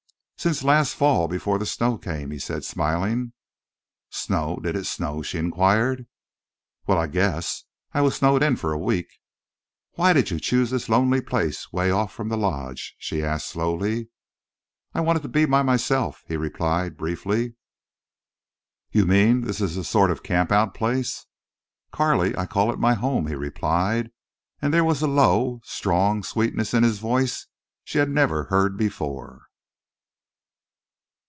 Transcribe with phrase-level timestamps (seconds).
[0.43, 3.33] "Since last fall before the snow came," he said, smiling.
[4.09, 4.55] "Snow!
[4.57, 6.07] Did it snow?" she inquired.
[6.87, 7.65] "Well, I guess.
[7.93, 9.19] I was snowed in for a week."
[9.91, 14.07] "Why did you choose this lonely place—way off from the Lodge?" she asked, slowly.
[14.95, 17.53] "I wanted to be by myself," he replied, briefly.
[18.91, 21.27] "You mean this is a sort of camp out place?"
[21.91, 24.09] "Carley, I call it my home," he replied,
[24.59, 27.45] and there was a low, strong sweetness in his voice
[27.83, 29.43] she had never heard before.